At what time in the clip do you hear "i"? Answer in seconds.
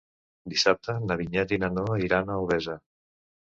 1.59-1.61